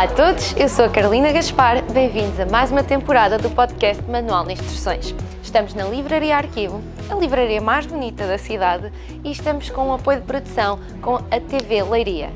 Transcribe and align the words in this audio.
Olá 0.00 0.10
a 0.10 0.14
todos, 0.14 0.56
eu 0.56 0.66
sou 0.66 0.86
a 0.86 0.88
Carolina 0.88 1.30
Gaspar, 1.30 1.82
bem-vindos 1.92 2.40
a 2.40 2.46
mais 2.46 2.70
uma 2.72 2.82
temporada 2.82 3.36
do 3.36 3.50
podcast 3.50 4.02
Manual 4.04 4.46
de 4.46 4.54
Instruções. 4.54 5.14
Estamos 5.42 5.74
na 5.74 5.84
Livraria 5.84 6.38
Arquivo, 6.38 6.82
a 7.10 7.14
livraria 7.14 7.60
mais 7.60 7.84
bonita 7.84 8.26
da 8.26 8.38
cidade, 8.38 8.90
e 9.22 9.30
estamos 9.30 9.68
com 9.68 9.90
o 9.90 9.92
apoio 9.92 10.20
de 10.20 10.26
produção 10.26 10.80
com 11.02 11.16
a 11.16 11.38
TV 11.38 11.82
Leiria. 11.82 12.30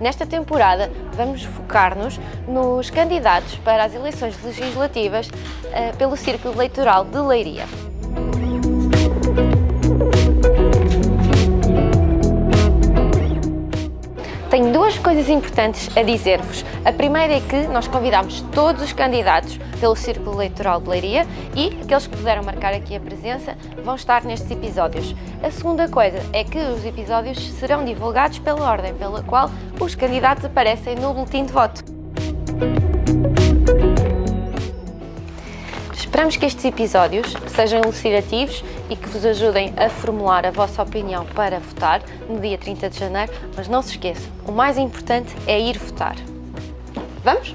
Nesta 0.00 0.26
temporada, 0.26 0.90
vamos 1.12 1.44
focar-nos 1.44 2.18
nos 2.48 2.90
candidatos 2.90 3.54
para 3.58 3.84
as 3.84 3.94
eleições 3.94 4.34
legislativas 4.42 5.28
uh, 5.28 5.96
pelo 5.96 6.16
Círculo 6.16 6.54
Eleitoral 6.54 7.04
de 7.04 7.18
Leiria. 7.20 7.66
Tenho 14.60 14.74
duas 14.74 14.98
coisas 14.98 15.30
importantes 15.30 15.88
a 15.96 16.02
dizer-vos. 16.02 16.66
A 16.84 16.92
primeira 16.92 17.32
é 17.32 17.40
que 17.40 17.66
nós 17.68 17.88
convidamos 17.88 18.42
todos 18.52 18.82
os 18.82 18.92
candidatos 18.92 19.58
pelo 19.80 19.96
Círculo 19.96 20.36
Eleitoral 20.36 20.82
de 20.82 20.90
Leiria 20.90 21.26
e 21.56 21.68
aqueles 21.82 22.06
que 22.06 22.14
puderam 22.14 22.42
marcar 22.42 22.74
aqui 22.74 22.94
a 22.94 23.00
presença 23.00 23.56
vão 23.82 23.94
estar 23.94 24.22
nestes 24.22 24.50
episódios. 24.50 25.16
A 25.42 25.50
segunda 25.50 25.88
coisa 25.88 26.18
é 26.34 26.44
que 26.44 26.58
os 26.58 26.84
episódios 26.84 27.38
serão 27.52 27.86
divulgados 27.86 28.38
pela 28.38 28.70
ordem 28.70 28.92
pela 28.92 29.22
qual 29.22 29.50
os 29.80 29.94
candidatos 29.94 30.44
aparecem 30.44 30.94
no 30.94 31.14
boletim 31.14 31.46
de 31.46 31.52
voto. 31.54 31.82
Esperamos 35.94 36.36
que 36.36 36.44
estes 36.44 36.66
episódios 36.66 37.34
sejam 37.48 37.80
elucidativos 37.80 38.62
e 38.90 38.96
que 38.96 39.08
vos 39.08 39.24
ajudem 39.24 39.72
a 39.76 39.88
formular 39.88 40.44
a 40.44 40.50
vossa 40.50 40.82
opinião 40.82 41.24
para 41.24 41.60
votar 41.60 42.02
no 42.28 42.40
dia 42.40 42.58
30 42.58 42.90
de 42.90 42.98
janeiro, 42.98 43.32
mas 43.56 43.68
não 43.68 43.80
se 43.80 43.92
esqueçam, 43.92 44.30
o 44.44 44.50
mais 44.50 44.76
importante 44.76 45.32
é 45.46 45.58
ir 45.60 45.78
votar. 45.78 46.16
Vamos? 47.22 47.54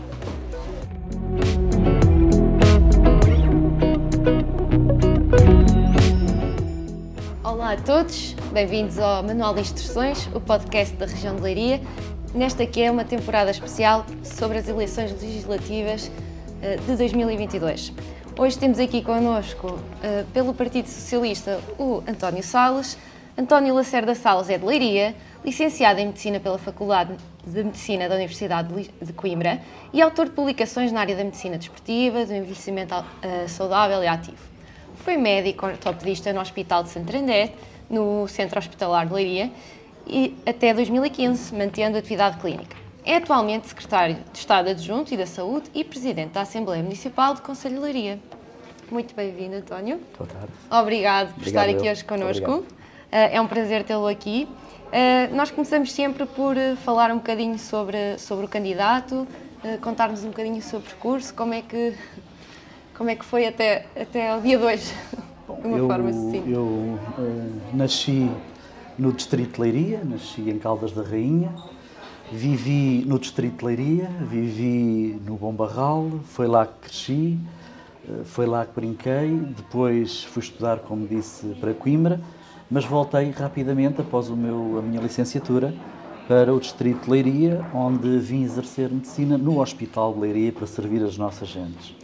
Olá 7.44 7.74
a 7.74 7.78
todos, 7.78 8.34
bem-vindos 8.54 8.98
ao 8.98 9.22
Manual 9.22 9.54
de 9.54 9.62
Instruções, 9.62 10.30
o 10.34 10.40
podcast 10.40 10.96
da 10.96 11.06
região 11.06 11.36
de 11.36 11.42
Leiria. 11.42 11.82
Nesta 12.34 12.64
aqui 12.64 12.82
é 12.82 12.90
uma 12.90 13.04
temporada 13.04 13.52
especial 13.52 14.06
sobre 14.24 14.58
as 14.58 14.70
eleições 14.70 15.12
legislativas 15.22 16.10
eh, 16.62 16.78
de 16.78 16.96
2022. 16.96 17.94
Hoje 18.38 18.60
temos 18.60 18.80
aqui 18.80 19.02
connosco, 19.02 19.68
uh, 19.68 20.26
pelo 20.34 20.54
Partido 20.54 20.90
Socialista, 20.90 21.58
o 21.80 22.04
António 22.06 22.44
Salles. 22.44 22.98
António 23.38 23.74
Lacerda 23.74 24.14
Salles 24.14 24.50
é 24.50 24.58
de 24.58 24.66
Leiria, 24.66 25.16
licenciado 25.44 26.02
em 26.02 26.08
Medicina 26.08 26.38
pela 26.42 26.58
Faculdade 26.58 27.16
de 27.48 27.64
Medicina 27.64 28.10
da 28.10 28.16
Universidade 28.16 28.92
de 29.02 29.14
Coimbra 29.14 29.62
e 29.94 30.02
autor 30.02 30.26
de 30.26 30.32
publicações 30.32 30.92
na 30.92 31.00
área 31.00 31.16
da 31.16 31.24
medicina 31.24 31.58
desportiva, 31.58 32.26
do 32.26 32.34
envelhecimento 32.34 32.94
uh, 32.94 33.48
saudável 33.48 34.04
e 34.04 34.08
ativo. 34.08 34.44
Foi 34.98 35.16
médico 35.16 35.68
ortopedista 35.68 36.34
no 36.34 36.42
Hospital 36.42 36.84
de 36.84 36.90
Santander, 36.90 37.54
no 37.90 38.28
Centro 38.28 38.60
Hospitalar 38.60 39.06
de 39.06 39.14
Leiria, 39.14 39.50
e 40.06 40.36
até 40.46 40.74
2015, 40.74 41.56
mantendo 41.56 41.98
atividade 41.98 42.38
clínica. 42.40 42.85
É 43.06 43.18
atualmente 43.18 43.68
secretário 43.68 44.18
de 44.34 44.40
Estado 44.40 44.68
Adjunto 44.68 45.14
e 45.14 45.18
da 45.18 45.28
Saúde 45.28 45.70
e 45.76 45.84
presidente 45.84 46.32
da 46.32 46.42
Assembleia 46.42 46.82
Municipal 46.82 47.36
de 47.36 47.70
Leiria. 47.70 48.18
Muito 48.90 49.14
bem-vindo, 49.14 49.58
António. 49.58 50.00
Boa 50.18 50.28
tarde. 50.28 50.52
Obrigado 50.72 51.28
por 51.28 51.42
Obrigado 51.42 51.70
estar 51.70 51.78
aqui 51.78 51.92
hoje 51.92 52.04
connosco. 52.04 52.66
Eh, 53.12 53.36
é 53.36 53.40
um 53.40 53.46
prazer 53.46 53.84
tê-lo 53.84 54.08
aqui. 54.08 54.48
Eh, 54.92 55.28
nós 55.28 55.52
começamos 55.52 55.92
sempre 55.92 56.26
por 56.26 56.58
eh, 56.58 56.76
falar 56.78 57.12
um 57.12 57.18
bocadinho 57.18 57.60
sobre, 57.60 58.18
sobre 58.18 58.46
o 58.46 58.48
candidato, 58.48 59.28
contar-nos 59.82 60.24
um 60.24 60.30
bocadinho 60.30 60.60
sobre 60.64 60.88
o 60.88 60.90
percurso, 60.90 61.32
como 61.36 61.54
é 61.54 61.62
que, 61.62 61.94
como 62.98 63.12
é 63.12 63.16
que 63.16 63.24
foi 63.24 63.46
até, 63.46 63.86
até 63.96 64.32
ao 64.32 64.42
dia 64.42 64.58
de 64.58 64.64
hoje, 64.64 64.92
de 65.62 65.68
uma 65.68 65.78
eu, 65.78 65.88
forma 65.88 66.10
assim. 66.10 66.44
Eu 66.52 66.64
uh, 66.64 67.00
nasci 67.72 68.32
no 68.98 69.14
Distrito 69.14 69.56
de 69.56 69.62
Leiria, 69.62 70.02
nasci 70.04 70.50
em 70.50 70.58
Caldas 70.58 70.92
da 70.92 71.04
Rainha, 71.04 71.54
Vivi 72.32 73.04
no 73.06 73.20
Distrito 73.20 73.60
de 73.60 73.66
Leiria, 73.66 74.10
vivi 74.22 75.20
no 75.26 75.36
Bom 75.36 75.54
Barral, 75.54 76.10
foi 76.24 76.48
lá 76.48 76.66
que 76.66 76.90
cresci, 76.90 77.38
eh, 78.10 78.24
foi 78.26 78.48
lá 78.48 78.66
que 78.66 78.74
brinquei, 78.74 79.30
depois 79.56 80.24
fui 80.24 80.42
estudar, 80.42 80.80
como 80.80 81.06
disse, 81.06 81.46
para 81.62 81.72
Coimbra, 81.76 82.20
mas 82.70 82.84
voltei 82.84 83.30
rapidamente, 83.30 84.02
após 84.02 84.28
o 84.30 84.36
meu, 84.36 84.80
a 84.80 84.82
minha 84.82 85.00
licenciatura, 85.00 85.72
para 86.28 86.52
o 86.52 86.60
Distrito 86.60 87.06
de 87.06 87.12
Leiria, 87.12 87.64
onde 87.72 88.18
vim 88.18 88.44
exercer 88.44 88.90
medicina 88.90 89.38
no 89.38 89.62
Hospital 89.62 90.12
de 90.16 90.22
Leiria 90.22 90.52
para 90.52 90.66
servir 90.66 91.04
as 91.04 91.20
nossas 91.20 91.48
gentes. 91.48 91.96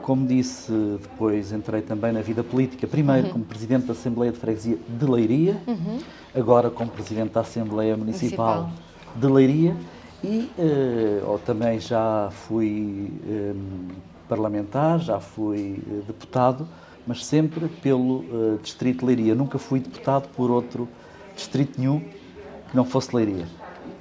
Como 0.00 0.26
disse, 0.26 0.72
depois 1.02 1.52
entrei 1.52 1.82
também 1.82 2.12
na 2.12 2.22
vida 2.22 2.42
política, 2.42 2.86
primeiro 2.86 3.26
uhum. 3.26 3.32
como 3.34 3.44
Presidente 3.44 3.84
da 3.84 3.92
Assembleia 3.92 4.32
de 4.32 4.38
Freguesia 4.38 4.78
de 4.88 5.04
Leiria, 5.04 5.60
uhum. 5.66 5.98
agora 6.34 6.70
como 6.70 6.90
Presidente 6.90 7.32
da 7.32 7.42
Assembleia 7.42 7.94
Municipal. 7.94 8.62
Municipal 8.62 8.83
de 9.14 9.26
Leiria 9.26 9.76
e 10.22 10.50
uh, 10.58 11.38
também 11.44 11.78
já 11.78 12.30
fui 12.30 13.12
um, 13.26 13.88
eh, 13.90 13.94
parlamentar, 14.26 14.98
já 14.98 15.20
fui 15.20 15.82
uh, 15.86 16.02
deputado, 16.06 16.66
mas 17.06 17.26
sempre 17.26 17.68
pelo 17.68 18.20
uh, 18.20 18.58
Distrito 18.62 19.00
de 19.00 19.04
Leiria. 19.04 19.34
Nunca 19.34 19.58
fui 19.58 19.80
deputado 19.80 20.28
por 20.34 20.50
outro 20.50 20.88
distrito 21.36 21.78
nenhum 21.78 22.00
que 22.00 22.74
não 22.74 22.86
fosse 22.86 23.14
Leiria. 23.14 23.46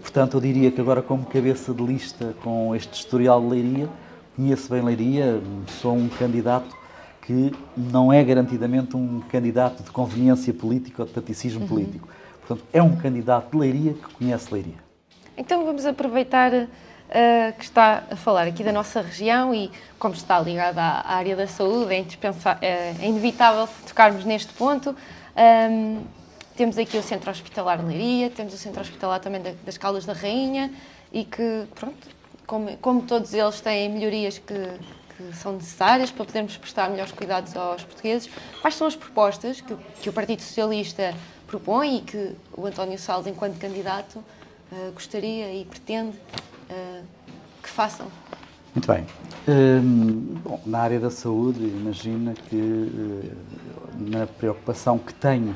Portanto, 0.02 0.38
eu 0.38 0.41
diria 0.41 0.72
que 0.72 0.79
agora, 0.79 1.02
como 1.02 1.25
cabeça 1.25 1.73
de 1.73 1.84
lista 1.84 2.34
com 2.41 2.73
este 2.73 2.94
historial 2.94 3.41
de 3.41 3.47
Leiria, 3.47 3.90
conheço 4.35 4.69
bem 4.69 4.81
Leiria, 4.81 5.41
sou 5.81 5.94
um 5.94 6.07
candidato 6.07 6.73
que 7.22 7.52
não 7.75 8.13
é 8.13 8.23
garantidamente 8.23 8.96
um 8.96 9.22
candidato 9.29 9.84
de 9.84 9.91
conveniência 9.91 10.53
política 10.53 11.02
ou 11.02 11.07
de 11.07 11.13
taticismo 11.13 11.62
uhum. 11.62 11.68
político. 11.68 12.07
Portanto, 12.40 12.66
é 12.72 12.81
um 12.81 12.96
candidato 12.96 13.52
de 13.52 13.57
Leiria 13.57 13.94
que 13.94 14.13
conhece 14.13 14.53
Leiria. 14.53 14.92
Então 15.35 15.66
vamos 15.66 15.85
aproveitar 15.85 16.53
uh, 16.53 16.67
que 17.57 17.63
está 17.63 18.03
a 18.11 18.16
falar 18.16 18.47
aqui 18.47 18.63
da 18.63 18.71
nossa 18.71 19.01
região 19.01 19.53
e 19.53 19.71
como 19.97 20.13
está 20.13 20.39
ligada 20.39 20.79
à, 20.79 21.01
à 21.01 21.16
área 21.16 21.35
da 21.35 21.47
saúde, 21.47 21.94
é, 21.94 22.05
é, 22.61 22.95
é, 23.01 23.07
inevitável 23.07 23.67
tocarmos 23.88 24.25
neste 24.25 24.53
ponto. 24.53 24.95
Um, 25.35 26.03
temos 26.55 26.77
aqui 26.77 26.97
o 26.97 27.01
Centro 27.01 27.31
Hospitalar 27.31 27.83
Leiria, 27.83 28.29
temos 28.29 28.53
o 28.53 28.57
Centro 28.57 28.79
Hospitalar 28.79 29.19
também 29.19 29.41
das 29.66 29.75
Caldas 29.75 30.05
da 30.05 30.13
Rainha 30.13 30.72
e 31.11 31.25
que, 31.25 31.66
pronto, 31.73 32.07
como, 32.45 32.77
como 32.77 33.01
todos 33.01 33.33
eles 33.33 33.59
têm 33.59 33.89
melhorias 33.89 34.38
que, 34.38 34.53
que, 35.17 35.35
são 35.35 35.53
necessárias 35.53 36.11
para 36.11 36.25
podermos 36.25 36.55
prestar 36.57 36.91
melhores 36.91 37.11
cuidados 37.11 37.57
aos 37.57 37.83
portugueses. 37.83 38.29
Quais 38.61 38.75
são 38.75 38.85
as 38.85 38.95
propostas 38.95 39.61
que, 39.61 39.75
que 39.99 40.09
o 40.09 40.13
Partido 40.13 40.43
Socialista 40.43 41.16
propõe 41.47 41.97
e 41.97 42.01
que 42.01 42.35
o 42.55 42.67
António 42.67 42.99
Salles, 42.99 43.25
enquanto 43.25 43.57
candidato, 43.57 44.23
uh, 44.73 44.91
gostaria 44.91 45.53
e 45.53 45.66
pretende 45.66 46.17
uh, 46.69 47.03
que 47.61 47.69
façam? 47.69 48.07
Muito 48.75 48.88
bem. 48.88 49.06
Hum, 49.47 50.38
bom, 50.44 50.61
na 50.66 50.79
área 50.79 51.00
da 51.00 51.11
saúde, 51.11 51.63
imagina 51.63 52.34
que 52.34 52.56
uh, 52.56 53.31
na 53.97 54.25
preocupação 54.25 54.97
que 54.97 55.13
tenho 55.13 55.56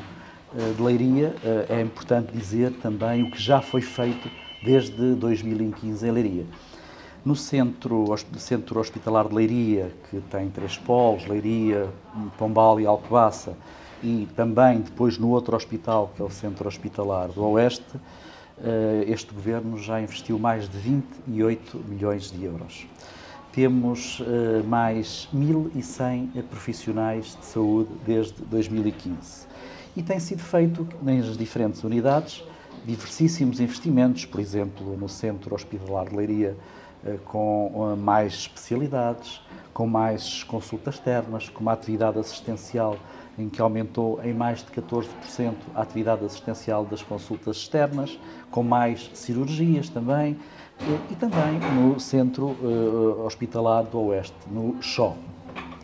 de 0.75 0.81
Leiria, 0.81 1.35
é 1.69 1.81
importante 1.81 2.31
dizer 2.31 2.71
também 2.81 3.21
o 3.21 3.29
que 3.29 3.39
já 3.39 3.61
foi 3.61 3.81
feito 3.81 4.31
desde 4.63 5.13
2015 5.13 6.07
em 6.07 6.11
Leiria. 6.11 6.45
No 7.23 7.35
centro, 7.35 8.05
centro 8.37 8.79
hospitalar 8.79 9.27
de 9.27 9.35
Leiria, 9.35 9.91
que 10.09 10.21
tem 10.31 10.49
três 10.49 10.77
polos, 10.77 11.27
Leiria, 11.27 11.89
Pombal 12.37 12.79
e 12.79 12.85
Alcobaça, 12.85 13.57
e 14.01 14.27
também 14.35 14.79
depois 14.81 15.17
no 15.17 15.29
outro 15.29 15.55
hospital, 15.55 16.11
que 16.15 16.21
é 16.21 16.25
o 16.25 16.29
Centro 16.29 16.67
Hospitalar 16.67 17.29
do 17.29 17.43
Oeste, 17.43 17.83
eh, 17.95 17.99
este 19.07 19.33
governo 19.33 19.77
já 19.77 20.01
investiu 20.01 20.39
mais 20.39 20.67
de 20.67 20.77
28 20.77 21.77
milhões 21.87 22.31
de 22.31 22.43
euros. 22.43 22.87
Temos 23.51 24.21
eh, 24.21 24.61
mais 24.63 25.27
1.100 25.33 26.43
profissionais 26.43 27.37
de 27.39 27.45
saúde 27.45 27.89
desde 28.05 28.41
2015. 28.43 29.47
E 29.95 30.03
tem 30.03 30.19
sido 30.19 30.43
feito 30.43 30.87
nas 31.01 31.35
diferentes 31.35 31.83
unidades 31.83 32.43
diversíssimos 32.87 33.59
investimentos, 33.59 34.23
por 34.23 34.39
exemplo, 34.39 34.95
no 34.95 35.09
Centro 35.09 35.53
Hospitalar 35.53 36.07
de 36.07 36.15
Leiria, 36.15 36.55
eh, 37.05 37.17
com 37.25 37.97
mais 37.97 38.33
especialidades, 38.33 39.41
com 39.73 39.85
mais 39.85 40.41
consultas 40.43 40.95
externas, 40.95 41.49
com 41.49 41.59
uma 41.59 41.73
atividade 41.73 42.17
assistencial 42.17 42.97
em 43.37 43.49
que 43.49 43.61
aumentou 43.61 44.23
em 44.23 44.33
mais 44.33 44.63
de 44.63 44.71
14% 44.71 45.53
a 45.75 45.81
atividade 45.81 46.23
assistencial 46.23 46.85
das 46.85 47.03
consultas 47.03 47.57
externas, 47.57 48.17
com 48.49 48.63
mais 48.63 49.11
cirurgias 49.13 49.89
também, 49.89 50.37
e 51.11 51.15
também 51.15 51.59
no 51.75 51.99
Centro 51.99 52.55
Hospitalar 53.25 53.83
do 53.83 53.99
Oeste, 53.99 54.35
no 54.49 54.75
CHO. 54.81 55.15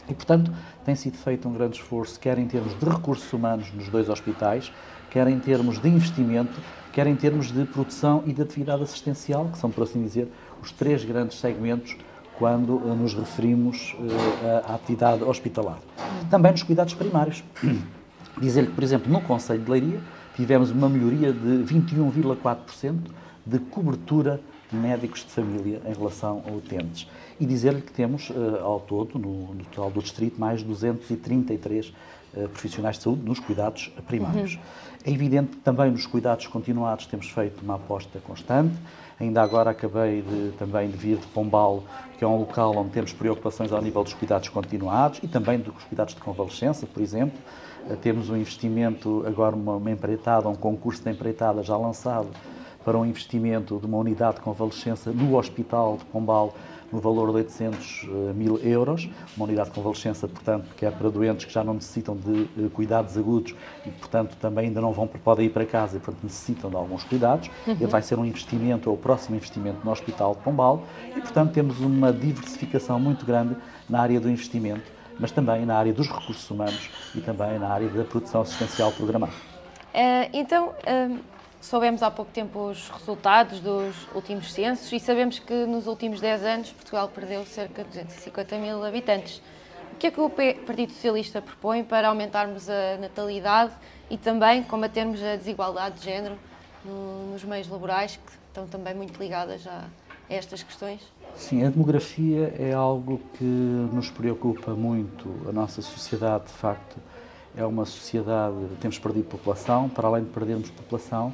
E, 0.09 0.13
portanto, 0.13 0.51
tem 0.83 0.95
sido 0.95 1.17
feito 1.17 1.47
um 1.47 1.53
grande 1.53 1.77
esforço, 1.77 2.19
quer 2.19 2.37
em 2.37 2.47
termos 2.47 2.77
de 2.77 2.85
recursos 2.85 3.31
humanos 3.31 3.71
nos 3.73 3.87
dois 3.89 4.09
hospitais, 4.09 4.71
quer 5.13 5.27
em 5.27 5.39
termos 5.39 5.77
de 5.77 5.87
investimento, 5.87 6.59
quer 6.91 7.05
em 7.05 7.15
termos 7.15 7.51
de 7.51 7.63
produção 7.65 8.23
e 8.25 8.33
de 8.33 8.41
atividade 8.41 8.81
assistencial, 8.81 9.47
que 9.51 9.59
são, 9.59 9.69
por 9.69 9.83
assim 9.83 10.01
dizer, 10.01 10.27
os 10.59 10.71
três 10.71 11.05
grandes 11.05 11.39
segmentos 11.39 11.95
quando 12.35 12.81
eh, 12.83 12.95
nos 12.95 13.13
referimos 13.13 13.95
à 14.67 14.73
atividade 14.73 15.23
hospitalar. 15.23 15.77
Também 16.31 16.51
nos 16.51 16.63
cuidados 16.63 16.95
primários. 16.95 17.43
Dizer-lhe 18.41 18.67
que, 18.67 18.73
por 18.73 18.83
exemplo, 18.83 19.13
no 19.13 19.21
Conselho 19.21 19.63
de 19.63 19.69
Leiria, 19.69 20.01
tivemos 20.35 20.71
uma 20.71 20.89
melhoria 20.89 21.31
de 21.31 21.63
21,4% 21.63 22.95
de 23.45 23.59
cobertura 23.59 24.41
médicos 24.73 25.21
de 25.21 25.31
família 25.31 25.81
em 25.85 25.93
relação 25.93 26.43
a 26.47 26.51
utentes. 26.51 27.07
E 27.39 27.45
dizer-lhe 27.45 27.81
que 27.81 27.91
temos, 27.91 28.29
uh, 28.29 28.63
ao 28.63 28.79
todo, 28.79 29.17
no, 29.17 29.53
no, 29.53 29.65
total 29.65 29.91
do 29.91 30.01
distrito, 30.01 30.39
mais 30.39 30.63
233 30.63 31.89
uh, 31.89 32.49
profissionais 32.49 32.97
de 32.97 33.03
saúde 33.03 33.21
nos 33.23 33.39
cuidados 33.39 33.91
primários. 34.07 34.55
Uhum. 34.55 34.61
É 35.05 35.11
evidente 35.11 35.51
que 35.51 35.57
também 35.57 35.91
nos 35.91 36.05
cuidados 36.05 36.47
continuados 36.47 37.05
temos 37.05 37.29
feito 37.29 37.61
uma 37.61 37.75
aposta 37.75 38.19
constante. 38.19 38.75
Ainda 39.19 39.41
agora 39.41 39.71
acabei 39.71 40.21
de, 40.21 40.51
também 40.57 40.89
de 40.89 40.97
vir 40.97 41.17
de 41.17 41.27
Pombal, 41.27 41.83
que 42.17 42.23
é 42.23 42.27
um 42.27 42.37
local 42.37 42.75
onde 42.75 42.89
temos 42.91 43.13
preocupações 43.13 43.71
ao 43.71 43.81
nível 43.81 44.03
dos 44.03 44.13
cuidados 44.13 44.49
continuados 44.49 45.19
e 45.21 45.27
também 45.27 45.59
dos 45.59 45.83
cuidados 45.83 46.15
de 46.15 46.21
convalescença, 46.21 46.85
por 46.85 47.01
exemplo. 47.01 47.37
Eh, 47.89 47.95
temos 47.95 48.29
um 48.29 48.35
investimento, 48.35 49.23
agora 49.27 49.55
uma, 49.55 49.75
uma 49.75 49.91
empreitada, 49.91 50.47
um 50.47 50.55
concurso 50.55 51.03
de 51.03 51.09
empreitada 51.09 51.61
já 51.63 51.77
lançado 51.77 52.29
para 52.83 52.97
um 52.97 53.05
investimento 53.05 53.79
de 53.79 53.85
uma 53.85 53.97
unidade 53.97 54.35
de 54.35 54.41
convalescença 54.41 55.11
no 55.11 55.37
Hospital 55.37 55.97
de 55.97 56.05
Pombal, 56.05 56.53
no 56.93 56.99
valor 56.99 57.31
de 57.31 57.37
800 57.37 58.03
eh, 58.03 58.33
mil 58.33 58.57
euros, 58.59 59.09
uma 59.35 59.47
unidade 59.47 59.69
de 59.69 59.75
convalescença, 59.75 60.27
portanto, 60.27 60.67
que 60.77 60.85
é 60.85 60.91
para 60.91 61.09
doentes 61.09 61.45
que 61.45 61.51
já 61.51 61.63
não 61.63 61.73
necessitam 61.73 62.15
de 62.15 62.43
eh, 62.43 62.69
cuidados 62.71 63.17
agudos 63.17 63.55
e, 63.83 63.89
portanto, 63.89 64.37
também 64.39 64.67
ainda 64.67 64.79
não 64.79 64.93
vão, 64.93 65.07
podem 65.07 65.47
ir 65.47 65.49
para 65.49 65.65
casa 65.65 65.97
e, 65.97 65.99
portanto, 65.99 66.23
necessitam 66.23 66.69
de 66.69 66.75
alguns 66.75 67.03
cuidados. 67.03 67.49
Uhum. 67.65 67.73
Ele 67.73 67.87
vai 67.87 68.01
ser 68.03 68.19
um 68.19 68.25
investimento, 68.25 68.89
ou 68.91 68.95
o 68.95 68.99
próximo 68.99 69.35
investimento 69.35 69.79
no 69.83 69.91
Hospital 69.91 70.35
de 70.35 70.41
Pombal 70.41 70.83
e, 71.17 71.19
portanto, 71.19 71.51
temos 71.51 71.79
uma 71.79 72.13
diversificação 72.13 72.99
muito 72.99 73.25
grande 73.25 73.57
na 73.89 73.99
área 73.99 74.19
do 74.19 74.29
investimento, 74.29 74.91
mas 75.19 75.31
também 75.31 75.65
na 75.65 75.75
área 75.75 75.91
dos 75.91 76.07
recursos 76.07 76.47
humanos 76.49 76.91
e 77.15 77.21
também 77.21 77.57
na 77.57 77.69
área 77.69 77.89
da 77.89 78.03
produção 78.03 78.41
assistencial 78.41 78.91
programada. 78.91 79.33
Uh, 79.95 80.29
então, 80.31 80.69
uh 80.69 81.33
Soubemos 81.63 82.03
há 82.03 82.11
pouco 82.11 82.29
tempo 82.29 82.71
os 82.71 82.89
resultados 82.89 83.61
dos 83.61 83.95
últimos 84.13 84.51
censos 84.51 84.91
e 84.91 84.99
sabemos 84.99 85.39
que 85.39 85.65
nos 85.65 85.87
últimos 85.87 86.19
10 86.19 86.43
anos 86.43 86.71
Portugal 86.73 87.07
perdeu 87.07 87.45
cerca 87.45 87.85
de 87.85 87.89
250 87.89 88.57
mil 88.57 88.83
habitantes. 88.83 89.41
O 89.93 89.95
que 89.95 90.07
é 90.07 90.11
que 90.11 90.19
o 90.19 90.29
Partido 90.29 90.91
Socialista 90.91 91.41
propõe 91.41 91.81
para 91.81 92.09
aumentarmos 92.09 92.69
a 92.69 92.97
natalidade 92.99 93.71
e 94.09 94.17
também 94.17 94.61
combatermos 94.61 95.23
a 95.23 95.37
desigualdade 95.37 95.99
de 95.99 96.03
género 96.03 96.37
nos 96.83 97.45
meios 97.45 97.69
laborais, 97.69 98.17
que 98.17 98.31
estão 98.49 98.67
também 98.67 98.93
muito 98.93 99.17
ligadas 99.17 99.65
a 99.65 99.85
estas 100.29 100.63
questões? 100.63 100.99
Sim, 101.33 101.63
a 101.63 101.69
demografia 101.69 102.53
é 102.59 102.73
algo 102.73 103.21
que 103.35 103.45
nos 103.45 104.11
preocupa 104.11 104.71
muito. 104.71 105.33
A 105.47 105.53
nossa 105.53 105.81
sociedade, 105.81 106.43
de 106.47 106.53
facto, 106.53 106.97
é 107.55 107.65
uma 107.65 107.85
sociedade, 107.85 108.55
temos 108.81 108.97
perdido 108.97 109.25
população, 109.25 109.89
para 109.89 110.07
além 110.07 110.23
de 110.23 110.29
perdermos 110.29 110.69
população, 110.69 111.33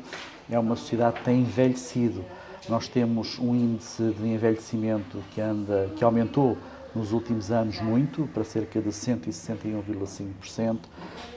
é 0.50 0.60
uma 0.60 0.76
sociedade 0.76 1.18
que 1.20 1.26
tem 1.26 1.42
envelhecido. 1.42 2.24
Nós 2.68 2.88
temos 2.88 3.40
um 3.40 3.56
índice 3.56 4.12
de 4.12 4.28
envelhecimento 4.28 5.20
que, 5.32 5.40
anda, 5.40 5.90
que 5.96 6.04
aumentou 6.04 6.58
nos 6.94 7.12
últimos 7.14 7.52
anos 7.52 7.80
muito, 7.82 8.28
para 8.34 8.44
cerca 8.44 8.82
de 8.82 8.90
161,5%. 8.90 10.78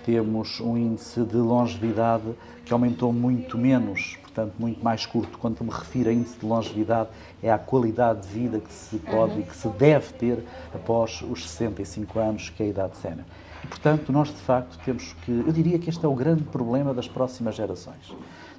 Temos 0.05 0.61
um 0.61 0.77
índice 0.77 1.23
de 1.25 1.37
longevidade 1.37 2.35
que 2.65 2.73
aumentou 2.73 3.13
muito 3.13 3.57
menos, 3.59 4.19
portanto, 4.33 4.55
muito 4.59 4.83
mais 4.83 5.05
curto. 5.05 5.39
Quando 5.39 5.63
me 5.63 5.71
refiro 5.71 6.09
a 6.09 6.13
índice 6.13 6.39
de 6.39 6.47
longevidade, 6.47 7.11
é 7.43 7.53
a 7.53 7.59
qualidade 7.59 8.23
de 8.23 8.29
vida 8.29 8.59
que 8.59 8.73
se 8.73 8.97
pode 8.99 9.35
uhum. 9.35 9.41
e 9.41 9.43
que 9.43 9.57
se 9.57 9.69
deve 9.69 10.13
ter 10.15 10.45
após 10.75 11.23
os 11.23 11.49
65 11.49 12.19
anos, 12.19 12.49
que 12.49 12.63
é 12.63 12.67
a 12.67 12.69
idade 12.71 12.97
sénior. 12.97 13.27
Portanto, 13.69 14.11
nós 14.11 14.29
de 14.29 14.41
facto 14.41 14.79
temos 14.85 15.15
que. 15.25 15.31
Eu 15.31 15.53
diria 15.53 15.79
que 15.79 15.89
este 15.89 16.05
é 16.05 16.09
o 16.09 16.15
grande 16.15 16.43
problema 16.45 16.93
das 16.93 17.07
próximas 17.07 17.55
gerações. 17.55 18.13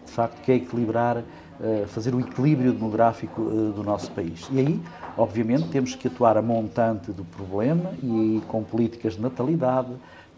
De 0.05 0.11
facto, 0.11 0.41
que 0.41 0.51
é 0.51 0.55
equilibrar, 0.55 1.23
eh, 1.61 1.85
fazer 1.87 2.13
o 2.13 2.19
equilíbrio 2.19 2.71
demográfico 2.71 3.41
eh, 3.41 3.75
do 3.75 3.83
nosso 3.83 4.11
país. 4.11 4.47
E 4.51 4.59
aí, 4.59 4.81
obviamente, 5.17 5.67
temos 5.69 5.95
que 5.95 6.07
atuar 6.07 6.37
a 6.37 6.41
montante 6.41 7.11
do 7.11 7.25
problema 7.25 7.91
e 8.01 8.41
com 8.47 8.63
políticas 8.63 9.15
de 9.15 9.21
natalidade, 9.21 9.89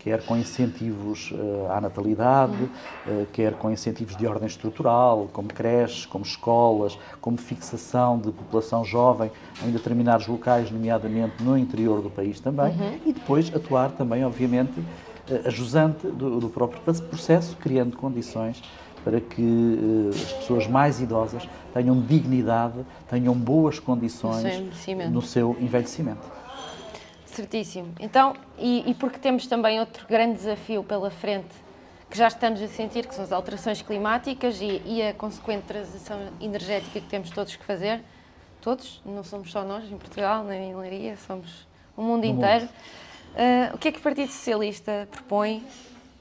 quer 0.06 0.22
com 0.22 0.38
incentivos 0.38 1.32
uh, 1.32 1.72
à 1.72 1.82
natalidade, 1.82 2.54
uh, 2.54 3.26
quer 3.34 3.54
com 3.54 3.72
incentivos 3.72 4.16
de 4.16 4.28
ordem 4.28 4.46
estrutural, 4.46 5.28
como 5.34 5.48
creches, 5.48 6.06
como 6.06 6.24
escolas, 6.24 6.96
como 7.20 7.40
fixação 7.40 8.20
de 8.20 8.32
população 8.32 8.86
jovem 8.86 9.32
em 9.66 9.72
determinados 9.72 10.28
locais, 10.28 10.70
nomeadamente 10.70 11.42
no 11.42 11.58
interior 11.58 12.04
do 12.04 12.12
país 12.12 12.40
também, 12.40 12.72
uhum. 12.80 13.00
e 13.04 13.14
depois 13.14 13.52
atuar 13.54 13.94
também, 13.94 14.24
obviamente, 14.24 14.80
uh, 14.80 15.48
ajusante 15.48 16.06
do, 16.06 16.40
do, 16.40 16.50
próprio 16.50 16.80
processo, 16.82 17.58
criando 17.58 17.98
condições 17.98 18.62
para 19.04 19.20
que 19.20 20.10
as 20.10 20.34
pessoas 20.34 20.68
mais 20.68 21.00
idosas 21.00 21.48
tenham 21.74 22.00
dignidade, 22.00 22.86
tenham 23.08 23.36
boas 23.36 23.80
condições 23.80 24.44
no 24.44 24.74
seu 24.74 25.10
No 25.10 25.22
seu 25.22 25.58
envelhecimento. 25.60 26.45
Certíssimo. 27.36 27.94
Então, 28.00 28.34
e, 28.58 28.90
e, 28.90 28.94
porque 28.94 29.20
temos 29.20 29.46
também 29.46 29.78
outro 29.80 30.08
grande 30.08 30.36
desafio 30.36 30.84
pela 30.84 31.12
frente, 31.12 31.54
que 32.10 32.18
já 32.18 32.30
estamos 32.30 32.62
a 32.62 32.68
sentir, 32.68 33.06
que 33.06 33.14
são 33.14 33.26
as 33.26 33.34
alterações 33.34 33.82
climáticas 33.82 34.62
e, 34.62 34.82
e 34.86 35.02
a 35.02 35.14
consequente 35.14 35.64
transição 35.64 36.18
energética 36.40 37.02
que 37.02 37.08
temos 37.08 37.30
todos 37.32 37.56
que 37.56 37.66
fazer, 37.66 38.02
todos, 38.62 39.02
não 39.06 39.24
somos 39.24 39.52
só 39.52 39.64
nós 39.66 39.84
em 39.92 39.98
Portugal, 39.98 40.46
nem 40.46 40.72
em 40.72 40.76
Leiria, 40.76 41.18
somos 41.28 41.68
o 41.98 42.02
mundo 42.02 42.24
o 42.24 42.26
inteiro. 42.26 42.62
Mundo. 42.62 42.74
Uh, 43.36 43.76
o 43.76 43.78
que 43.78 43.90
é 43.90 43.92
que 43.92 44.00
o 44.00 44.02
Partido 44.02 44.32
Socialista 44.32 45.06
propõe 45.12 45.62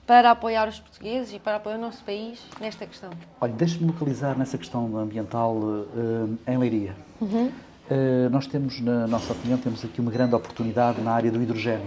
para 0.05 0.33
apoiar 0.33 0.69
os 0.69 0.81
portugueses 0.81 1.33
e 1.33 1.39
para 1.39 1.57
apoiar 1.57 1.77
o 1.77 1.81
nosso 1.81 2.03
país 2.03 2.45
nesta 2.61 2.87
questão? 2.87 3.11
Olha, 3.41 3.53
deixe-me 3.53 3.87
localizar 3.87 4.37
nessa 4.37 4.59
questão 4.59 4.97
ambiental 4.97 5.55
uh, 5.55 6.39
em 6.47 6.59
Leiria. 6.59 6.97
Uhum. 7.21 7.53
Eh, 7.91 8.31
nós 8.31 8.47
temos, 8.47 8.81
na 8.81 9.07
nossa 9.07 9.35
opinião, 9.35 9.59
temos 9.59 9.85
aqui 9.85 10.01
uma 10.01 10.11
grande 10.11 10.35
oportunidade 10.35 11.03
na 11.03 11.13
área 11.13 11.31
do 11.31 11.43
hidrogênio, 11.43 11.87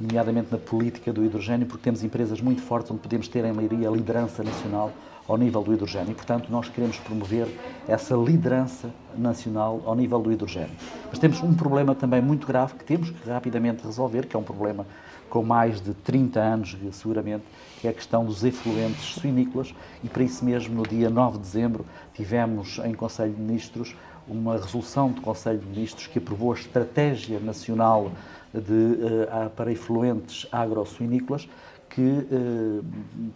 nomeadamente 0.00 0.48
na 0.50 0.58
política 0.58 1.12
do 1.12 1.24
hidrogênio, 1.24 1.66
porque 1.66 1.84
temos 1.84 2.02
empresas 2.02 2.40
muito 2.40 2.62
fortes 2.62 2.90
onde 2.90 3.00
podemos 3.00 3.28
ter 3.28 3.44
em 3.44 3.52
Leiria 3.52 3.88
liderança 3.90 4.42
nacional 4.42 4.90
ao 5.28 5.38
nível 5.38 5.62
do 5.62 5.72
hidrogênio 5.72 6.10
e, 6.10 6.14
portanto, 6.14 6.50
nós 6.50 6.68
queremos 6.68 6.98
promover 6.98 7.46
essa 7.86 8.16
liderança 8.16 8.90
nacional 9.16 9.80
ao 9.86 9.94
nível 9.94 10.20
do 10.20 10.32
hidrogênio. 10.32 10.74
Mas 11.08 11.20
temos 11.20 11.40
um 11.42 11.54
problema 11.54 11.94
também 11.94 12.20
muito 12.20 12.44
grave 12.44 12.74
que 12.74 12.84
temos 12.84 13.10
que 13.10 13.30
rapidamente 13.30 13.84
resolver, 13.84 14.26
que 14.26 14.34
é 14.34 14.38
um 14.38 14.42
problema 14.42 14.84
com 15.30 15.44
mais 15.44 15.80
de 15.80 15.94
30 15.94 16.40
anos, 16.40 16.76
seguramente, 16.92 17.44
que 17.80 17.86
é 17.86 17.90
a 17.90 17.94
questão 17.94 18.24
dos 18.24 18.44
efluentes 18.44 19.14
suinícolas 19.14 19.74
e, 20.02 20.08
para 20.08 20.24
isso 20.24 20.44
mesmo, 20.44 20.74
no 20.74 20.82
dia 20.82 21.08
9 21.08 21.38
de 21.38 21.44
dezembro, 21.44 21.86
tivemos 22.14 22.80
em 22.84 22.92
Conselho 22.94 23.32
de 23.32 23.40
Ministros 23.40 23.96
uma 24.28 24.56
resolução 24.56 25.10
do 25.10 25.20
Conselho 25.20 25.58
de 25.58 25.66
Ministros 25.66 26.06
que 26.06 26.18
aprovou 26.18 26.52
a 26.52 26.54
Estratégia 26.56 27.38
Nacional 27.38 28.10
de, 28.52 28.72
uh, 28.72 29.50
para 29.50 29.72
Efluentes 29.72 30.46
Agrosuinícolas, 30.50 31.48
que 31.90 32.00
uh, 32.00 32.84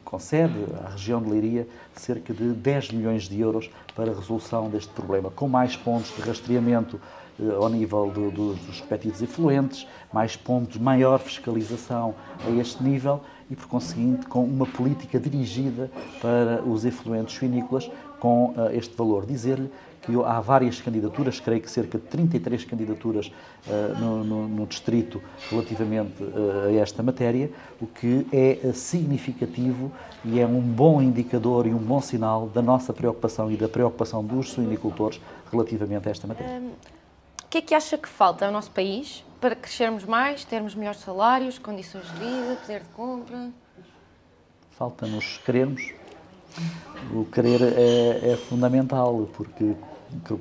concede 0.04 0.54
à 0.84 0.90
região 0.90 1.22
de 1.22 1.30
Leiria 1.30 1.68
cerca 1.94 2.32
de 2.32 2.52
10 2.52 2.92
milhões 2.92 3.28
de 3.28 3.40
euros 3.40 3.70
para 3.94 4.10
a 4.10 4.14
resolução 4.14 4.68
deste 4.68 4.92
problema, 4.92 5.30
com 5.30 5.48
mais 5.48 5.76
pontos 5.76 6.14
de 6.14 6.22
rastreamento 6.22 7.00
uh, 7.38 7.62
ao 7.62 7.68
nível 7.68 8.10
do, 8.10 8.30
do, 8.30 8.54
dos 8.54 8.66
respectivos 8.66 9.20
efluentes, 9.20 9.86
mais 10.12 10.36
pontos, 10.36 10.78
maior 10.78 11.18
fiscalização 11.18 12.14
a 12.46 12.50
este 12.50 12.82
nível 12.82 13.20
e, 13.50 13.56
por 13.56 13.66
conseguinte, 13.66 14.26
com 14.26 14.44
uma 14.44 14.66
política 14.66 15.18
dirigida 15.18 15.90
para 16.20 16.62
os 16.62 16.84
efluentes 16.84 17.36
suinícolas 17.36 17.90
com 18.20 18.52
este 18.72 18.94
valor. 18.96 19.24
Dizer-lhe 19.24 19.70
que 20.08 20.24
há 20.24 20.40
várias 20.40 20.80
candidaturas, 20.80 21.38
creio 21.38 21.60
que 21.60 21.70
cerca 21.70 21.98
de 21.98 22.04
33 22.04 22.64
candidaturas 22.64 23.26
uh, 23.66 23.98
no, 23.98 24.24
no, 24.24 24.48
no, 24.48 24.66
distrito 24.66 25.22
relativamente 25.50 26.22
uh, 26.22 26.68
a 26.68 26.72
esta 26.72 27.02
matéria, 27.02 27.50
o 27.78 27.86
que 27.86 28.26
é 28.32 28.72
significativo 28.72 29.92
e 30.24 30.40
é 30.40 30.46
um 30.46 30.62
bom 30.62 31.02
indicador 31.02 31.66
e 31.66 31.74
um 31.74 31.78
bom 31.78 32.00
sinal 32.00 32.48
da 32.48 32.62
nossa 32.62 32.90
preocupação 32.94 33.52
e 33.52 33.56
da 33.56 33.68
preocupação 33.68 34.24
dos 34.24 34.50
suinicultores 34.50 35.20
relativamente 35.52 36.08
a 36.08 36.10
esta 36.10 36.26
matéria. 36.26 36.54
Um, 36.54 36.68
o 36.68 37.50
que 37.50 37.58
é 37.58 37.60
que 37.60 37.74
acha 37.74 37.98
que 37.98 38.08
falta 38.08 38.46
ao 38.46 38.52
nosso 38.52 38.70
país 38.70 39.22
para 39.38 39.54
crescermos 39.54 40.04
mais, 40.04 40.42
termos 40.42 40.74
melhores 40.74 41.00
salários, 41.00 41.58
condições 41.58 42.06
de 42.06 42.18
vida, 42.18 42.56
poder 42.62 42.80
de 42.80 42.88
compra? 42.88 43.50
Falta-nos 44.70 45.38
querermos. 45.44 45.92
O 47.12 47.24
querer 47.26 47.60
é, 47.62 48.32
é 48.32 48.36
fundamental, 48.36 49.28
porque 49.34 49.76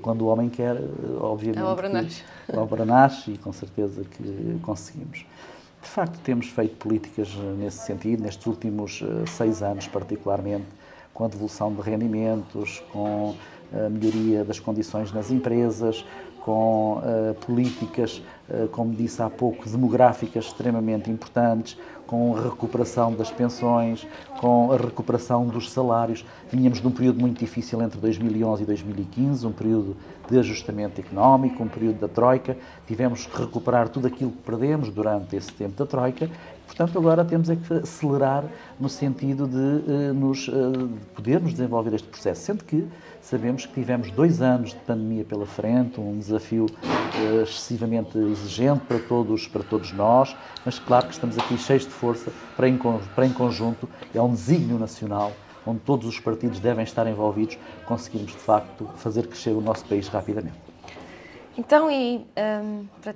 quando 0.02 0.22
o 0.22 0.28
homem 0.28 0.50
quer, 0.50 0.78
obviamente. 1.20 1.62
A 1.62 1.68
obra 1.68 1.90
nasce. 1.90 2.24
A 2.52 2.60
obra 2.60 2.86
nasce 2.86 3.32
e 3.32 3.38
com 3.38 3.52
certeza 3.52 4.04
que 4.04 4.60
conseguimos. 4.62 5.26
De 5.82 5.88
facto, 5.90 6.20
temos 6.24 6.48
feito 6.48 6.76
políticas 6.78 7.34
nesse 7.58 7.86
sentido, 7.86 8.24
nestes 8.24 8.46
últimos 8.46 9.04
seis 9.28 9.62
anos, 9.62 9.88
particularmente, 9.88 10.66
com 11.14 11.26
a 11.26 11.28
devolução 11.28 11.74
de 11.74 11.82
rendimentos, 11.82 12.84
com 12.92 13.36
a 13.74 13.90
melhoria 13.90 14.44
das 14.44 14.60
condições 14.60 15.12
nas 15.12 15.32
empresas, 15.32 16.06
com 16.48 17.00
uh, 17.00 17.34
políticas, 17.46 18.22
como 18.72 18.94
disse 18.94 19.22
há 19.22 19.30
pouco, 19.30 19.70
demográficas 19.70 20.46
extremamente 20.46 21.10
importantes, 21.10 21.78
com 22.08 22.36
a 22.36 22.42
recuperação 22.42 23.14
das 23.14 23.30
pensões, 23.30 24.08
com 24.40 24.72
a 24.72 24.78
recuperação 24.78 25.46
dos 25.46 25.72
salários. 25.72 26.26
Vínhamos 26.50 26.80
de 26.80 26.88
um 26.88 26.92
período 26.92 27.20
muito 27.20 27.38
difícil 27.38 27.82
entre 27.82 28.00
2011 28.00 28.64
e 28.64 28.66
2015, 28.66 29.46
um 29.46 29.52
período 29.52 29.98
de 30.30 30.40
ajustamento 30.40 31.02
económico, 31.02 31.62
um 31.62 31.68
período 31.68 32.00
da 32.00 32.08
Troika. 32.08 32.58
Tivemos 32.88 33.26
que 33.26 33.38
recuperar 33.38 33.90
tudo 33.90 34.08
aquilo 34.08 34.32
que 34.32 34.42
perdemos 34.42 34.90
durante 34.90 35.36
esse 35.36 35.52
tempo 35.52 35.76
da 35.78 35.86
Troika. 35.86 36.30
Portanto, 36.66 36.98
agora 36.98 37.24
temos 37.24 37.50
é 37.50 37.56
que 37.56 37.74
acelerar 37.74 38.46
no 38.80 38.90
sentido 38.90 39.48
de, 39.48 39.58
uh, 39.58 40.14
nos, 40.14 40.40
de 40.46 40.88
podermos 41.16 41.52
desenvolver 41.52 41.94
este 41.94 42.08
processo, 42.08 42.42
sendo 42.42 42.64
que 42.64 42.88
Sabemos 43.28 43.66
que 43.66 43.74
tivemos 43.74 44.10
dois 44.10 44.42
anos 44.42 44.70
de 44.70 44.80
pandemia 44.80 45.26
pela 45.26 45.46
frente, 45.46 46.00
um 46.00 46.18
desafio 46.18 46.66
uh, 46.66 47.42
excessivamente 47.42 48.18
exigente 48.18 48.86
para 48.86 49.00
todos, 49.00 49.46
para 49.50 49.64
todos 49.64 49.92
nós, 49.92 50.34
mas 50.64 50.80
claro 50.80 51.08
que 51.08 51.12
estamos 51.12 51.38
aqui 51.38 51.58
cheios 51.58 51.84
de 51.84 51.90
força 51.90 52.32
para 52.56 52.70
em, 52.70 52.80
para 53.14 53.26
em 53.26 53.34
conjunto, 53.34 53.90
é 54.16 54.22
um 54.22 54.32
desígnio 54.32 54.80
nacional 54.80 55.34
onde 55.66 55.82
todos 55.82 56.08
os 56.08 56.18
partidos 56.22 56.62
devem 56.62 56.86
estar 56.86 57.06
envolvidos, 57.06 57.58
conseguirmos 57.86 58.32
de 58.32 58.38
facto 58.38 58.90
fazer 58.96 59.28
crescer 59.28 59.52
o 59.52 59.60
nosso 59.60 59.84
país 59.84 60.08
rapidamente. 60.08 60.56
Então, 61.58 61.92
e 61.92 62.26
um, 62.64 62.88
para, 63.02 63.14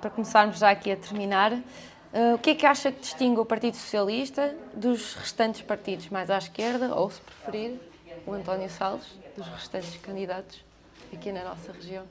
para, 0.00 0.08
começarmos 0.08 0.58
já 0.58 0.70
aqui 0.70 0.90
a 0.90 0.96
terminar, 0.96 1.52
uh, 1.52 2.34
o 2.34 2.38
que 2.38 2.48
é 2.48 2.54
que 2.54 2.64
acha 2.64 2.90
que 2.90 3.00
distingue 3.02 3.38
o 3.40 3.44
Partido 3.44 3.76
Socialista 3.76 4.56
dos 4.72 5.12
restantes 5.16 5.60
partidos 5.60 6.08
mais 6.08 6.30
à 6.30 6.38
esquerda, 6.38 6.94
ou 6.94 7.10
se 7.10 7.20
preferir, 7.20 7.89
o 8.26 8.32
António 8.32 8.68
Salles? 8.70 9.20
dos 9.36 9.48
restantes 9.48 9.96
candidatos 9.96 10.62
aqui 11.12 11.32
na 11.32 11.44
nossa 11.44 11.72
região? 11.72 12.04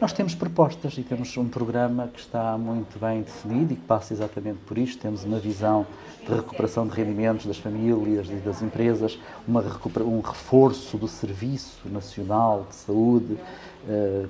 Nós 0.00 0.12
temos 0.12 0.34
propostas 0.34 0.96
e 0.98 1.02
temos 1.02 1.34
um 1.36 1.48
programa 1.48 2.08
que 2.08 2.20
está 2.20 2.56
muito 2.58 2.98
bem 2.98 3.22
definido 3.22 3.72
e 3.72 3.76
que 3.76 3.82
passa 3.82 4.12
exatamente 4.12 4.58
por 4.66 4.76
isto. 4.76 5.00
Temos 5.00 5.24
uma 5.24 5.38
visão 5.38 5.86
de 6.26 6.34
recuperação 6.34 6.86
de 6.86 6.94
rendimentos 6.94 7.46
das 7.46 7.56
famílias 7.56 8.28
e 8.28 8.34
das 8.34 8.60
empresas, 8.60 9.18
uma, 9.48 9.62
um 10.00 10.20
reforço 10.20 10.98
do 10.98 11.08
Serviço 11.08 11.88
Nacional 11.88 12.66
de 12.68 12.74
Saúde, 12.74 13.38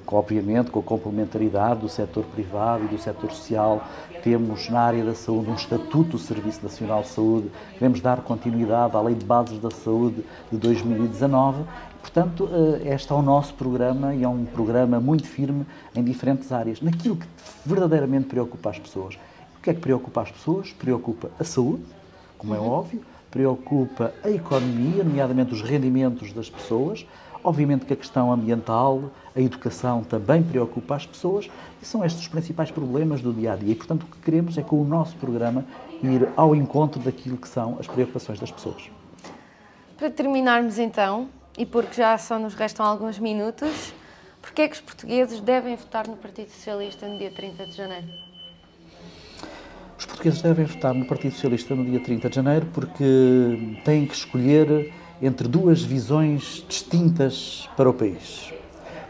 obviamente 0.06 0.70
com 0.70 0.80
a 0.80 0.82
complementaridade 0.82 1.80
do 1.80 1.88
setor 1.88 2.24
privado 2.24 2.84
e 2.84 2.88
do 2.88 2.98
setor 2.98 3.30
social. 3.30 3.82
Temos 4.22 4.68
na 4.68 4.80
área 4.80 5.04
da 5.04 5.14
saúde 5.14 5.50
um 5.50 5.54
Estatuto 5.54 6.10
do 6.10 6.18
Serviço 6.18 6.60
Nacional 6.62 7.02
de 7.02 7.08
Saúde. 7.08 7.50
Queremos 7.74 8.00
dar 8.00 8.22
continuidade 8.22 8.96
à 8.96 9.00
Lei 9.00 9.14
de 9.14 9.24
Bases 9.24 9.58
da 9.58 9.70
Saúde 9.70 10.24
de 10.50 10.58
2019 10.58 11.64
Portanto, 12.04 12.50
eh, 12.52 12.94
este 12.94 13.10
é 13.10 13.14
o 13.14 13.22
nosso 13.22 13.54
programa 13.54 14.14
e 14.14 14.22
é 14.22 14.28
um 14.28 14.44
programa 14.44 15.00
muito 15.00 15.26
firme 15.26 15.64
em 15.96 16.04
diferentes 16.04 16.52
áreas, 16.52 16.82
naquilo 16.82 17.16
que 17.16 17.26
verdadeiramente 17.64 18.26
preocupa 18.26 18.68
as 18.68 18.78
pessoas. 18.78 19.18
O 19.56 19.62
que 19.62 19.70
é 19.70 19.74
que 19.74 19.80
preocupa 19.80 20.20
as 20.20 20.30
pessoas? 20.30 20.70
Preocupa 20.70 21.30
a 21.40 21.44
saúde, 21.44 21.82
como 22.36 22.54
é 22.54 22.58
uhum. 22.58 22.68
óbvio, 22.68 23.00
preocupa 23.30 24.12
a 24.22 24.30
economia, 24.30 25.02
nomeadamente 25.02 25.54
os 25.54 25.62
rendimentos 25.62 26.30
das 26.34 26.50
pessoas, 26.50 27.06
obviamente 27.44 27.84
que 27.84 27.92
a 27.92 27.96
questão 27.96 28.32
ambiental, 28.32 29.10
a 29.36 29.40
educação 29.40 30.02
também 30.02 30.42
preocupa 30.42 30.96
as 30.96 31.06
pessoas 31.06 31.50
e 31.80 31.84
são 31.84 32.02
estes 32.02 32.22
os 32.22 32.28
principais 32.28 32.70
problemas 32.70 33.20
do 33.20 33.32
dia 33.32 33.52
a 33.52 33.56
dia. 33.56 33.72
E, 33.72 33.74
portanto, 33.74 34.04
o 34.04 34.06
que 34.06 34.18
queremos 34.22 34.56
é 34.56 34.62
com 34.62 34.80
o 34.80 34.84
nosso 34.84 35.14
programa 35.16 35.64
ir 36.02 36.28
ao 36.34 36.56
encontro 36.56 37.00
daquilo 37.00 37.36
que 37.36 37.48
são 37.48 37.76
as 37.78 37.86
preocupações 37.86 38.40
das 38.40 38.50
pessoas. 38.50 38.90
Para 39.98 40.10
terminarmos 40.10 40.78
então, 40.78 41.28
e 41.56 41.66
porque 41.66 41.94
já 41.94 42.16
só 42.18 42.38
nos 42.38 42.54
restam 42.54 42.84
alguns 42.84 43.18
minutos, 43.18 43.92
porque 44.40 44.62
é 44.62 44.68
que 44.68 44.74
os 44.74 44.80
portugueses 44.80 45.40
devem 45.40 45.76
votar 45.76 46.08
no 46.08 46.16
Partido 46.16 46.50
Socialista 46.50 47.06
no 47.06 47.18
dia 47.18 47.30
30 47.30 47.66
de 47.66 47.72
janeiro? 47.72 48.06
Os 49.98 50.06
portugueses 50.06 50.42
devem 50.42 50.64
votar 50.64 50.92
no 50.92 51.04
Partido 51.06 51.32
Socialista 51.32 51.74
no 51.74 51.84
dia 51.84 52.00
30 52.00 52.28
de 52.28 52.36
janeiro 52.36 52.66
porque 52.74 53.78
têm 53.84 54.06
que 54.06 54.14
escolher 54.14 54.92
entre 55.24 55.48
duas 55.48 55.82
visões 55.82 56.64
distintas 56.68 57.68
para 57.76 57.88
o 57.88 57.94
país. 57.94 58.52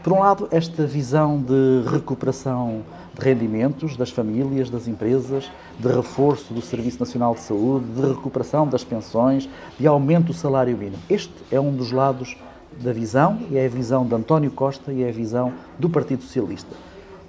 Por 0.01 0.13
um 0.13 0.19
lado, 0.19 0.47
esta 0.49 0.85
visão 0.85 1.41
de 1.41 1.89
recuperação 1.89 2.83
de 3.13 3.21
rendimentos 3.21 3.97
das 3.97 4.11
famílias, 4.11 4.69
das 4.69 4.87
empresas, 4.87 5.51
de 5.77 5.87
reforço 5.87 6.53
do 6.53 6.61
Serviço 6.61 6.99
Nacional 6.99 7.33
de 7.33 7.41
Saúde, 7.41 7.85
de 7.87 8.07
recuperação 8.13 8.67
das 8.67 8.83
pensões, 8.83 9.49
de 9.77 9.87
aumento 9.87 10.27
do 10.27 10.33
salário 10.33 10.77
mínimo. 10.77 11.01
Este 11.09 11.33
é 11.51 11.59
um 11.59 11.75
dos 11.75 11.91
lados 11.91 12.37
da 12.81 12.93
visão, 12.93 13.39
e 13.49 13.57
é 13.57 13.65
a 13.65 13.69
visão 13.69 14.05
de 14.05 14.15
António 14.15 14.51
Costa 14.51 14.93
e 14.93 15.03
é 15.03 15.09
a 15.09 15.11
visão 15.11 15.51
do 15.77 15.89
Partido 15.89 16.23
Socialista. 16.23 16.75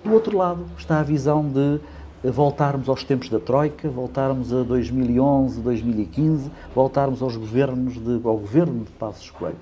Do 0.04 0.12
outro 0.12 0.36
lado 0.36 0.64
está 0.78 1.00
a 1.00 1.02
visão 1.02 1.44
de 1.44 1.80
voltarmos 2.22 2.88
aos 2.88 3.04
tempos 3.04 3.28
da 3.28 3.38
Troika, 3.38 3.88
voltarmos 3.88 4.52
a 4.52 4.62
2011, 4.62 5.60
2015, 5.60 6.50
voltarmos 6.74 7.22
aos 7.22 7.36
governos 7.36 7.94
de, 7.94 8.20
ao 8.24 8.36
governo 8.36 8.84
de 8.84 8.90
Passos 8.92 9.30
Coelho, 9.30 9.56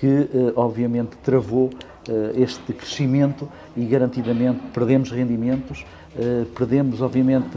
que 0.00 0.06
eh, 0.06 0.52
obviamente 0.56 1.16
travou 1.22 1.70
eh, 2.08 2.32
este 2.36 2.72
crescimento 2.72 3.46
e 3.76 3.84
garantidamente 3.84 4.60
perdemos 4.72 5.10
rendimentos, 5.10 5.84
eh, 6.16 6.46
perdemos 6.56 7.02
obviamente 7.02 7.50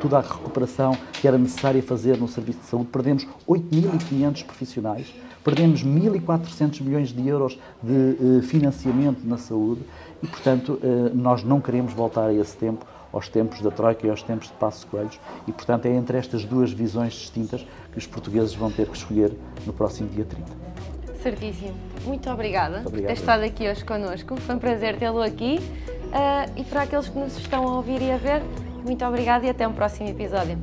toda 0.00 0.18
a 0.18 0.20
recuperação 0.20 0.96
que 1.12 1.26
era 1.26 1.38
necessária 1.38 1.82
fazer 1.82 2.18
no 2.18 2.28
serviço 2.28 2.58
de 2.58 2.66
saúde, 2.66 2.88
perdemos 2.90 3.26
8.500 3.48 4.44
profissionais, 4.44 5.14
perdemos 5.44 5.84
1.400 5.84 6.82
milhões 6.82 7.12
de 7.12 7.28
euros 7.28 7.58
de 7.80 8.42
financiamento 8.42 9.20
na 9.24 9.38
saúde 9.38 9.82
e, 10.22 10.26
portanto, 10.26 10.78
nós 11.14 11.44
não 11.44 11.60
queremos 11.60 11.92
voltar 11.92 12.26
a 12.26 12.34
esse 12.34 12.56
tempo, 12.56 12.84
aos 13.16 13.28
tempos 13.28 13.60
da 13.60 13.70
Troika 13.70 14.06
e 14.06 14.10
aos 14.10 14.22
tempos 14.22 14.48
de 14.48 14.54
Passos 14.54 14.84
Coelhos 14.84 15.18
e, 15.48 15.52
portanto, 15.52 15.86
é 15.86 15.90
entre 15.90 16.18
estas 16.18 16.44
duas 16.44 16.70
visões 16.70 17.14
distintas 17.14 17.66
que 17.90 17.98
os 17.98 18.06
portugueses 18.06 18.54
vão 18.54 18.70
ter 18.70 18.86
que 18.86 18.96
escolher 18.96 19.32
no 19.66 19.72
próximo 19.72 20.08
dia 20.10 20.24
30. 20.24 20.76
Certíssimo. 21.22 21.74
Muito 22.04 22.30
obrigada 22.30 22.82
por 22.82 22.92
ter 22.92 23.10
estado 23.10 23.42
aqui 23.42 23.68
hoje 23.68 23.84
connosco. 23.84 24.36
Foi 24.36 24.54
um 24.54 24.58
prazer 24.58 24.96
tê-lo 24.98 25.22
aqui. 25.22 25.58
Uh, 26.06 26.60
e 26.60 26.64
para 26.64 26.82
aqueles 26.82 27.08
que 27.08 27.18
nos 27.18 27.36
estão 27.36 27.66
a 27.66 27.76
ouvir 27.76 28.00
e 28.00 28.12
a 28.12 28.16
ver, 28.16 28.42
muito 28.84 29.04
obrigada 29.04 29.44
e 29.44 29.50
até 29.50 29.66
um 29.66 29.72
próximo 29.72 30.08
episódio. 30.08 30.56